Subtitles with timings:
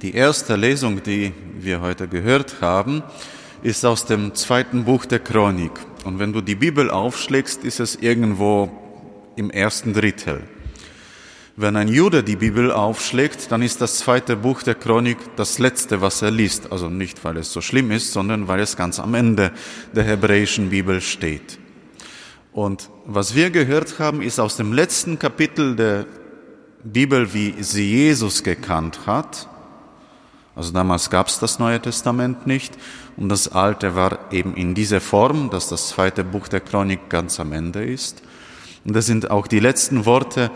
[0.00, 3.02] Die erste Lesung, die wir heute gehört haben,
[3.64, 5.72] ist aus dem zweiten Buch der Chronik.
[6.04, 8.70] Und wenn du die Bibel aufschlägst, ist es irgendwo
[9.34, 10.44] im ersten Drittel.
[11.56, 16.00] Wenn ein Jude die Bibel aufschlägt, dann ist das zweite Buch der Chronik das letzte,
[16.00, 16.70] was er liest.
[16.70, 19.50] Also nicht, weil es so schlimm ist, sondern weil es ganz am Ende
[19.96, 21.58] der hebräischen Bibel steht.
[22.52, 26.06] Und was wir gehört haben, ist aus dem letzten Kapitel der
[26.84, 29.48] Bibel, wie sie Jesus gekannt hat.
[30.58, 32.76] Also damals gab es das Neue Testament nicht
[33.16, 37.38] und das Alte war eben in dieser Form, dass das zweite Buch der Chronik ganz
[37.38, 38.24] am Ende ist.
[38.84, 40.50] Und das sind auch die letzten Worte,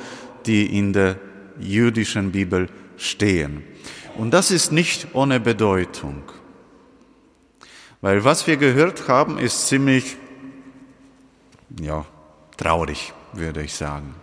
[0.45, 1.19] die in der
[1.61, 3.62] jüdischen Bibel stehen.
[4.19, 6.25] Und das ist nicht ohne Bedeutung.
[8.00, 10.16] Weil was wir gehört haben, ist ziemlich,
[11.80, 12.05] ja,
[12.56, 14.16] traurig, würde ich sagen.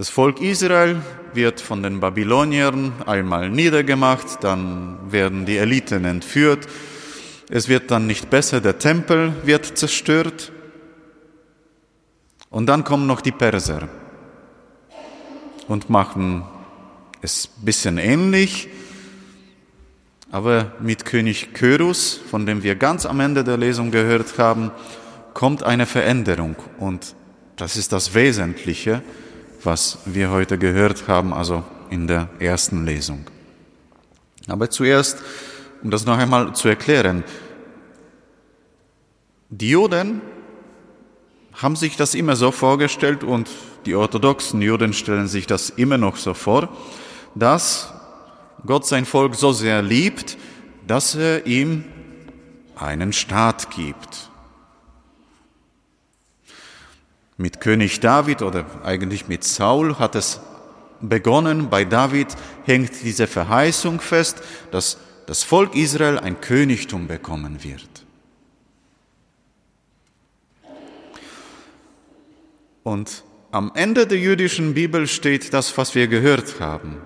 [0.00, 0.96] Das Volk Israel
[1.34, 6.66] wird von den Babyloniern einmal niedergemacht, dann werden die Eliten entführt,
[7.50, 10.52] es wird dann nicht besser, der Tempel wird zerstört.
[12.48, 13.90] Und dann kommen noch die Perser
[15.68, 16.44] und machen
[17.20, 18.70] es ein bisschen ähnlich,
[20.30, 24.70] aber mit König Kyrus, von dem wir ganz am Ende der Lesung gehört haben,
[25.34, 26.56] kommt eine Veränderung.
[26.78, 27.14] Und
[27.56, 29.02] das ist das Wesentliche
[29.64, 33.26] was wir heute gehört haben, also in der ersten Lesung.
[34.46, 35.18] Aber zuerst,
[35.82, 37.24] um das noch einmal zu erklären,
[39.50, 40.22] die Juden
[41.54, 43.48] haben sich das immer so vorgestellt und
[43.86, 46.68] die orthodoxen Juden stellen sich das immer noch so vor,
[47.34, 47.92] dass
[48.66, 50.36] Gott sein Volk so sehr liebt,
[50.86, 51.84] dass er ihm
[52.76, 54.29] einen Staat gibt.
[57.40, 60.40] Mit König David oder eigentlich mit Saul hat es
[61.00, 61.70] begonnen.
[61.70, 62.26] Bei David
[62.64, 67.88] hängt diese Verheißung fest, dass das Volk Israel ein Königtum bekommen wird.
[72.82, 76.98] Und am Ende der jüdischen Bibel steht das, was wir gehört haben.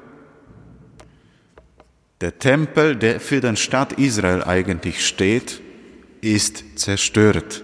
[2.20, 5.60] Der Tempel, der für den Staat Israel eigentlich steht,
[6.22, 7.62] ist zerstört.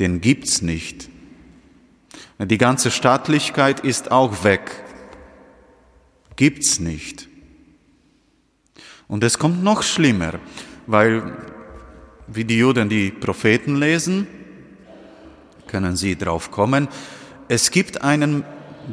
[0.00, 1.11] Den gibt's nicht.
[2.44, 4.82] Die ganze Staatlichkeit ist auch weg.
[6.34, 7.28] Gibt's nicht.
[9.06, 10.40] Und es kommt noch schlimmer,
[10.86, 11.36] weil
[12.26, 14.26] wie die Juden die Propheten lesen,
[15.68, 16.88] können sie drauf kommen,
[17.48, 18.44] es gibt einen,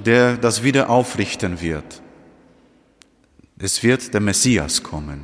[0.05, 2.01] der das wieder aufrichten wird.
[3.57, 5.23] Es wird der Messias kommen.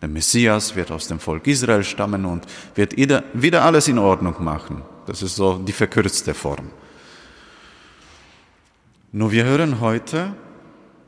[0.00, 4.82] Der Messias wird aus dem Volk Israel stammen und wird wieder alles in Ordnung machen.
[5.06, 6.70] Das ist so die verkürzte Form.
[9.16, 10.34] Nur wir hören heute,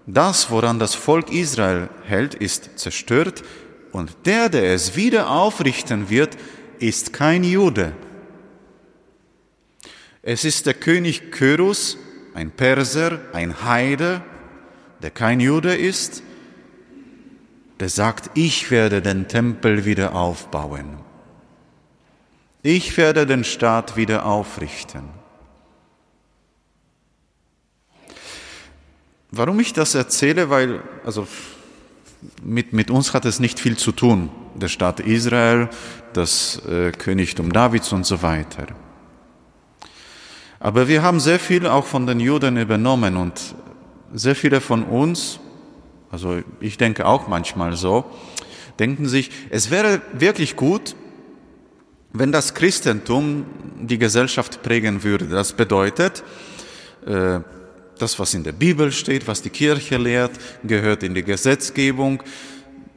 [0.06, 3.42] das, woran das Volk Israel hält, ist zerstört
[3.90, 6.36] und der, der es wieder aufrichten wird,
[6.78, 7.94] ist kein Jude.
[10.22, 11.98] Es ist der König Kyrus,
[12.32, 14.22] ein Perser, ein Heide,
[15.02, 16.22] der kein Jude ist,
[17.80, 20.98] der sagt, ich werde den Tempel wieder aufbauen.
[22.62, 25.15] Ich werde den Staat wieder aufrichten.
[29.36, 31.26] Warum ich das erzähle, weil, also
[32.42, 35.68] mit, mit uns hat es nicht viel zu tun, der Staat Israel,
[36.12, 38.66] das äh, Königtum Davids und so weiter.
[40.58, 43.54] Aber wir haben sehr viel auch von den Juden übernommen und
[44.14, 45.38] sehr viele von uns,
[46.10, 48.06] also ich denke auch manchmal so,
[48.78, 50.96] denken sich, es wäre wirklich gut,
[52.12, 53.44] wenn das Christentum
[53.82, 55.26] die Gesellschaft prägen würde.
[55.26, 56.24] Das bedeutet,
[57.06, 57.40] äh,
[57.98, 60.32] das, was in der Bibel steht, was die Kirche lehrt,
[60.64, 62.22] gehört in die Gesetzgebung.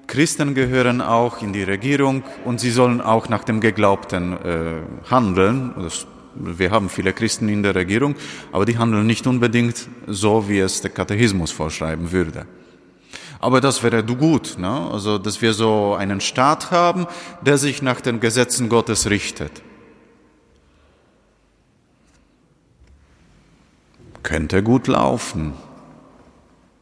[0.07, 5.73] Christen gehören auch in die Regierung und sie sollen auch nach dem Geglaubten äh, handeln.
[5.77, 8.15] Das, wir haben viele Christen in der Regierung,
[8.51, 12.45] aber die handeln nicht unbedingt so, wie es der Katechismus vorschreiben würde.
[13.39, 14.90] Aber das wäre gut, ne?
[14.91, 17.07] also dass wir so einen Staat haben,
[17.41, 19.61] der sich nach den Gesetzen Gottes richtet.
[24.23, 25.53] Könnte gut laufen,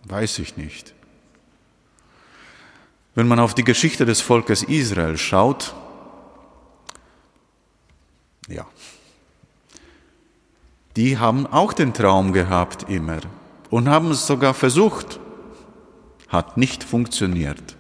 [0.06, 0.94] weiß ich nicht.
[3.16, 5.74] Wenn man auf die Geschichte des Volkes Israel schaut,
[8.48, 8.66] ja,
[10.96, 13.20] die haben auch den Traum gehabt immer
[13.70, 15.20] und haben es sogar versucht,
[16.28, 17.76] hat nicht funktioniert.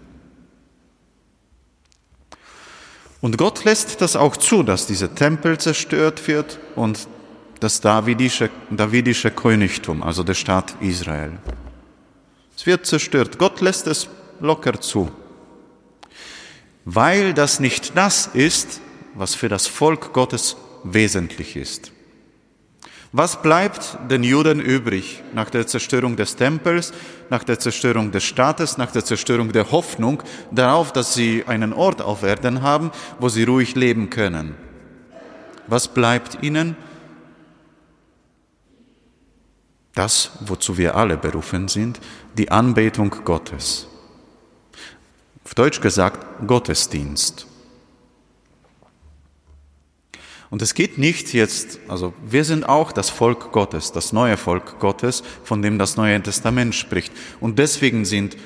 [3.19, 7.07] Und Gott lässt das auch zu, dass dieser Tempel zerstört wird und
[7.59, 11.39] das davidische, davidische Königtum, also der Staat Israel.
[12.55, 13.37] Es wird zerstört.
[13.37, 14.09] Gott lässt es
[14.39, 15.11] locker zu.
[16.85, 18.81] Weil das nicht das ist,
[19.13, 21.91] was für das Volk Gottes wesentlich ist.
[23.13, 26.93] Was bleibt den Juden übrig nach der Zerstörung des Tempels,
[27.29, 30.21] nach der Zerstörung des Staates, nach der Zerstörung der Hoffnung
[30.51, 34.55] darauf, dass sie einen Ort auf Erden haben, wo sie ruhig leben können?
[35.67, 36.75] Was bleibt ihnen?
[39.97, 41.99] Das, wozu wir alle berufen sind,
[42.37, 43.87] die Anbetung Gottes.
[45.43, 47.47] Auf Deutsch gesagt, Gottesdienst.
[50.51, 54.79] Und es geht nicht jetzt, also wir sind auch das Volk Gottes, das neue Volk
[54.79, 57.11] Gottes, von dem das Neue Testament spricht.
[57.39, 58.37] Und deswegen sind,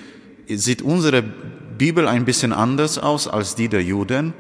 [0.47, 4.33] sieht unsere Bibel ein bisschen anders aus als die der Juden.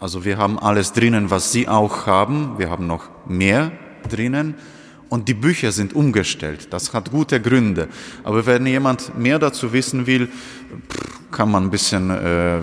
[0.00, 2.58] Also wir haben alles drinnen, was sie auch haben.
[2.58, 3.72] Wir haben noch mehr
[4.06, 4.56] drinnen.
[5.12, 6.68] Und die Bücher sind umgestellt.
[6.70, 7.86] Das hat gute Gründe.
[8.24, 10.30] Aber wenn jemand mehr dazu wissen will,
[11.30, 12.60] kann man ein bisschen äh,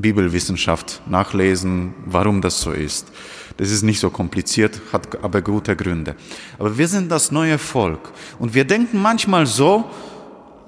[0.00, 3.10] Bibelwissenschaft nachlesen, warum das so ist.
[3.56, 6.14] Das ist nicht so kompliziert, hat aber gute Gründe.
[6.56, 9.90] Aber wir sind das neue Volk und wir denken manchmal so,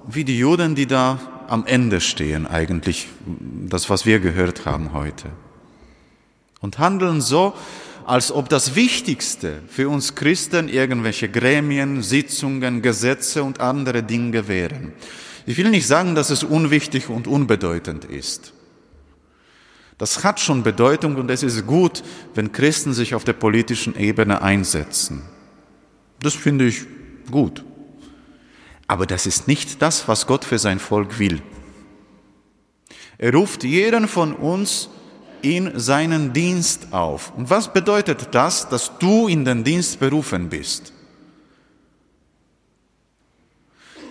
[0.09, 3.07] wie die Juden, die da am Ende stehen, eigentlich,
[3.69, 5.29] das, was wir gehört haben heute.
[6.61, 7.55] Und handeln so,
[8.07, 14.93] als ob das Wichtigste für uns Christen irgendwelche Gremien, Sitzungen, Gesetze und andere Dinge wären.
[15.45, 18.53] Ich will nicht sagen, dass es unwichtig und unbedeutend ist.
[19.99, 22.05] Das hat schon Bedeutung und es ist gut,
[22.37, 25.23] wenn Christen sich auf der politischen Ebene einsetzen.
[26.21, 26.85] Das finde ich
[27.29, 27.65] gut.
[28.87, 31.43] Aber das ist nicht das, was Gott für sein Volk will.
[33.19, 34.91] Er ruft jeden von uns
[35.43, 37.33] in seinen Dienst auf.
[37.37, 40.93] Und was bedeutet das, dass du in den Dienst berufen bist?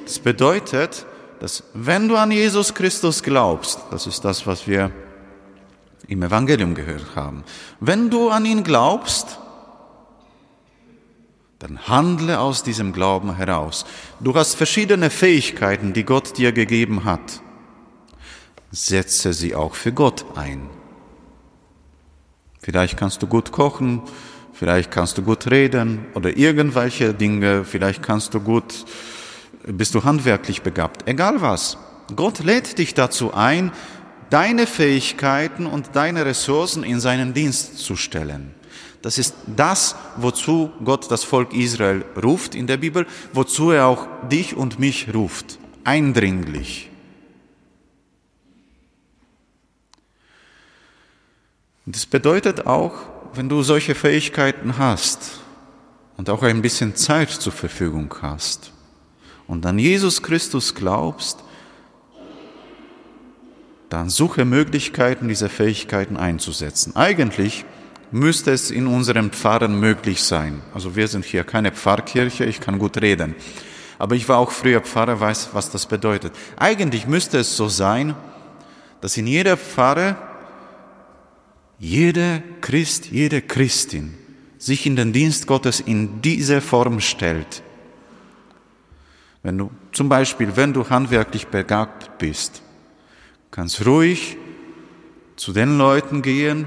[0.05, 1.05] Das bedeutet,
[1.39, 4.91] dass wenn du an Jesus Christus glaubst, das ist das, was wir
[6.07, 7.43] im Evangelium gehört haben.
[7.79, 9.39] Wenn du an ihn glaubst,
[11.59, 13.85] dann handle aus diesem Glauben heraus.
[14.19, 17.41] Du hast verschiedene Fähigkeiten, die Gott dir gegeben hat.
[18.71, 20.69] Setze sie auch für Gott ein.
[22.65, 24.01] Vielleicht kannst du gut kochen,
[24.51, 28.85] vielleicht kannst du gut reden oder irgendwelche Dinge, vielleicht kannst du gut,
[29.67, 31.77] bist du handwerklich begabt, egal was.
[32.15, 33.71] Gott lädt dich dazu ein,
[34.31, 38.55] deine Fähigkeiten und deine Ressourcen in seinen Dienst zu stellen.
[39.03, 44.07] Das ist das, wozu Gott das Volk Israel ruft in der Bibel, wozu er auch
[44.27, 46.89] dich und mich ruft, eindringlich.
[51.85, 52.93] Und das bedeutet auch,
[53.33, 55.39] wenn du solche Fähigkeiten hast
[56.17, 58.71] und auch ein bisschen Zeit zur Verfügung hast
[59.47, 61.43] und an Jesus Christus glaubst,
[63.89, 66.95] dann suche Möglichkeiten, diese Fähigkeiten einzusetzen.
[66.95, 67.65] Eigentlich
[68.11, 70.61] müsste es in unserem Pfarren möglich sein.
[70.73, 73.35] Also wir sind hier keine Pfarrkirche, ich kann gut reden.
[73.99, 76.33] Aber ich war auch früher Pfarrer, weiß, was das bedeutet.
[76.57, 78.15] Eigentlich müsste es so sein,
[79.01, 80.17] dass in jeder Pfarre
[81.79, 84.13] jeder Christ, jede Christin
[84.57, 87.61] sich in den Dienst Gottes in dieser Form stellt.
[89.43, 92.63] Wenn du zum Beispiel, wenn du handwerklich begabt bist,
[93.51, 94.37] kannst ruhig
[95.35, 96.65] zu den Leuten gehen,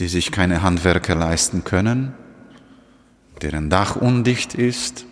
[0.00, 2.14] die sich keine Handwerker leisten können,
[3.42, 5.06] deren Dach undicht ist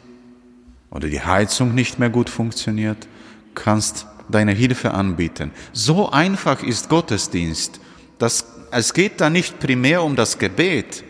[0.91, 3.07] oder die Heizung nicht mehr gut funktioniert,
[3.55, 5.53] kannst deine Hilfe anbieten.
[5.73, 7.81] So einfach ist Gottesdienst.
[8.23, 11.03] Das, es geht da nicht primär um das Gebet.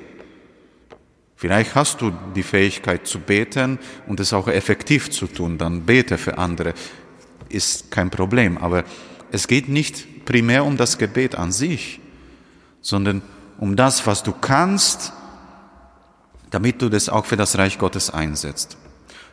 [1.37, 6.17] Vielleicht hast du die Fähigkeit zu beten und es auch effektiv zu tun, dann bete
[6.17, 6.73] für andere
[7.51, 8.57] ist kein Problem.
[8.57, 8.85] Aber
[9.31, 12.01] es geht nicht primär um das Gebet an sich,
[12.81, 13.21] sondern
[13.59, 15.13] um das, was du kannst,
[16.49, 18.79] damit du das auch für das Reich Gottes einsetzt.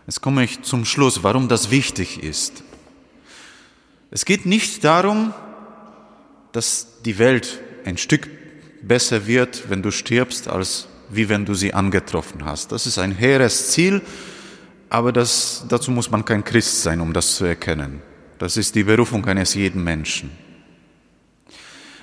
[0.06, 2.62] Jetzt komme ich zum Schluss, warum das wichtig ist.
[4.12, 5.34] Es geht nicht darum,
[6.52, 8.30] dass die Welt ein Stück
[8.82, 12.72] besser wird, wenn du stirbst, als wie wenn du sie angetroffen hast.
[12.72, 14.02] Das ist ein hehres Ziel,
[14.90, 18.02] aber das, dazu muss man kein Christ sein, um das zu erkennen.
[18.38, 20.32] Das ist die Berufung eines jeden Menschen.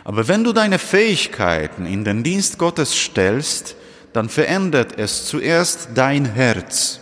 [0.05, 3.75] Aber wenn du deine Fähigkeiten in den Dienst Gottes stellst,
[4.13, 7.01] dann verändert es zuerst dein Herz.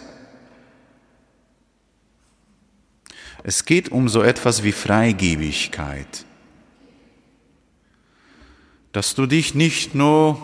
[3.43, 6.25] Es geht um so etwas wie Freigebigkeit.
[8.95, 10.39] Dass du dich nicht nur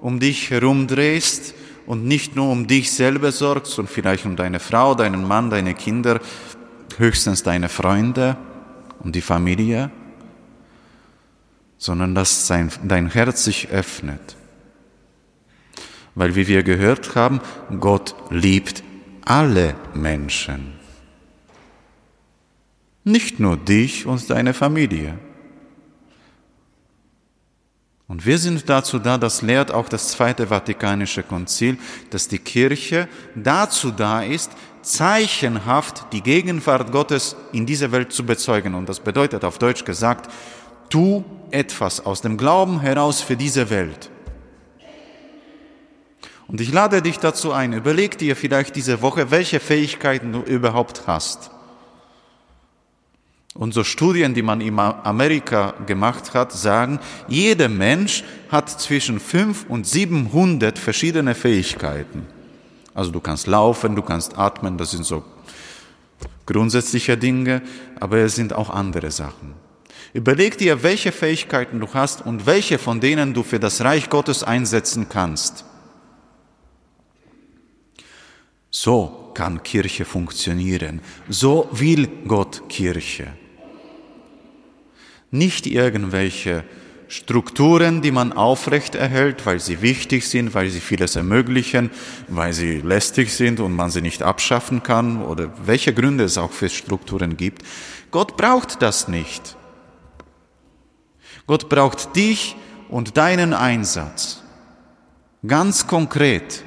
[0.00, 1.54] um dich herumdrehst
[1.86, 5.74] und nicht nur um dich selber sorgst und vielleicht um deine Frau, deinen Mann, deine
[5.74, 6.20] Kinder,
[6.98, 8.36] höchstens deine Freunde
[9.00, 9.90] und die Familie,
[11.78, 14.36] sondern dass dein Herz sich öffnet.
[16.14, 17.40] Weil, wie wir gehört haben,
[17.80, 18.84] Gott liebt
[19.24, 20.74] alle Menschen.
[23.02, 25.18] Nicht nur dich und deine Familie.
[28.10, 31.78] Und wir sind dazu da, das lehrt auch das Zweite Vatikanische Konzil,
[32.10, 34.50] dass die Kirche dazu da ist,
[34.82, 38.74] zeichenhaft die Gegenwart Gottes in dieser Welt zu bezeugen.
[38.74, 40.28] Und das bedeutet auf Deutsch gesagt,
[40.88, 44.10] tu etwas aus dem Glauben heraus für diese Welt.
[46.48, 51.06] Und ich lade dich dazu ein, überleg dir vielleicht diese Woche, welche Fähigkeiten du überhaupt
[51.06, 51.52] hast.
[53.54, 59.66] Und so Studien, die man in Amerika gemacht hat, sagen, jeder Mensch hat zwischen 5
[59.68, 62.26] und 700 verschiedene Fähigkeiten.
[62.94, 65.24] Also du kannst laufen, du kannst atmen, das sind so
[66.46, 67.62] grundsätzliche Dinge,
[67.98, 69.54] aber es sind auch andere Sachen.
[70.12, 74.42] Überleg dir, welche Fähigkeiten du hast und welche von denen du für das Reich Gottes
[74.42, 75.64] einsetzen kannst.
[78.70, 81.00] So kann Kirche funktionieren.
[81.28, 83.28] So will Gott Kirche.
[85.30, 86.64] Nicht irgendwelche
[87.10, 91.90] Strukturen, die man aufrecht erhält, weil sie wichtig sind, weil sie vieles ermöglichen,
[92.28, 96.52] weil sie lästig sind und man sie nicht abschaffen kann oder welche Gründe es auch
[96.52, 97.62] für Strukturen gibt.
[98.12, 99.56] Gott braucht das nicht.
[101.48, 102.54] Gott braucht dich
[102.88, 104.44] und deinen Einsatz.
[105.44, 106.62] Ganz konkret.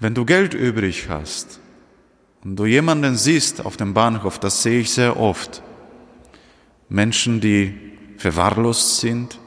[0.00, 1.60] Wenn du Geld übrig hast,
[2.44, 5.62] und du jemanden siehst auf dem Bahnhof, das sehe ich sehr oft,
[6.90, 7.74] Menschen, die
[8.18, 9.38] verwahrlost sind,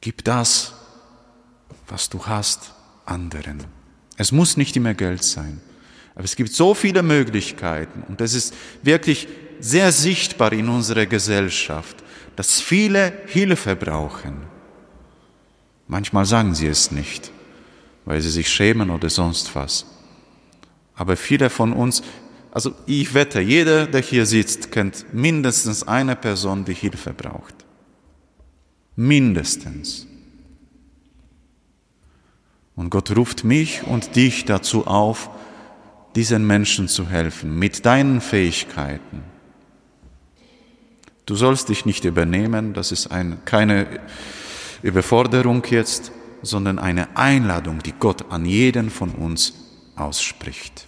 [0.00, 0.74] gib das,
[1.88, 2.72] was du hast,
[3.06, 3.64] anderen.
[4.16, 5.60] Es muss nicht immer Geld sein,
[6.14, 9.28] aber es gibt so viele Möglichkeiten und es ist wirklich
[9.60, 12.02] sehr sichtbar in unserer Gesellschaft,
[12.34, 14.49] dass viele Hilfe brauchen.
[15.90, 17.32] Manchmal sagen sie es nicht
[18.04, 19.86] weil sie sich schämen oder sonst was.
[20.94, 22.02] Aber viele von uns,
[22.50, 27.54] also ich wette, jeder, der hier sitzt, kennt mindestens eine Person, die Hilfe braucht.
[28.96, 30.06] Mindestens.
[32.74, 35.30] Und Gott ruft mich und dich dazu auf,
[36.16, 39.22] diesen Menschen zu helfen, mit deinen Fähigkeiten.
[41.26, 44.00] Du sollst dich nicht übernehmen, das ist ein, keine
[44.82, 49.54] Überforderung jetzt, sondern eine Einladung, die Gott an jeden von uns
[49.96, 50.86] ausspricht.